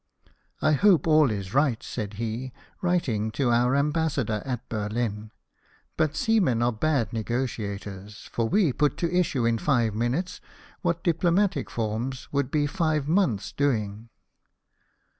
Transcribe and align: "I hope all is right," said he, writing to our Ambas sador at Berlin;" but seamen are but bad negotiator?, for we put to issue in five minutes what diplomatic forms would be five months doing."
"I 0.63 0.71
hope 0.71 1.05
all 1.05 1.29
is 1.29 1.53
right," 1.53 1.83
said 1.83 2.15
he, 2.15 2.51
writing 2.81 3.29
to 3.33 3.51
our 3.51 3.75
Ambas 3.75 4.13
sador 4.15 4.41
at 4.47 4.67
Berlin;" 4.67 5.29
but 5.95 6.15
seamen 6.17 6.63
are 6.63 6.71
but 6.71 6.79
bad 6.81 7.13
negotiator?, 7.13 8.07
for 8.31 8.49
we 8.49 8.73
put 8.73 8.97
to 8.97 9.15
issue 9.15 9.45
in 9.45 9.59
five 9.59 9.93
minutes 9.93 10.41
what 10.81 11.03
diplomatic 11.03 11.69
forms 11.69 12.27
would 12.33 12.49
be 12.49 12.65
five 12.65 13.07
months 13.07 13.51
doing." 13.51 14.09